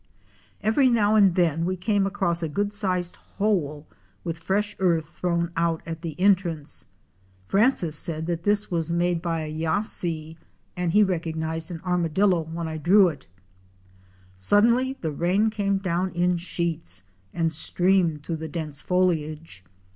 [0.61, 3.85] Every now and then we came across a good sized hole
[4.23, 6.87] with fresh earth thrown out at the entrance.
[7.45, 10.37] Francis said that this was made by a "Ydasee"'
[10.75, 13.27] and he recognized an armadillo when I drew it.
[14.33, 19.63] Suddenly the rain came down in sheets, and streamed through the dense foliage.